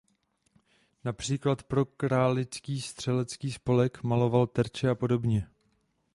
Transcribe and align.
Například 1.03 1.63
pro 1.63 1.85
králický 1.85 2.81
střelecký 2.81 3.51
spolek 3.51 4.03
maloval 4.03 4.47
terče 4.47 4.89
a 4.89 4.95
podobně. 4.95 5.47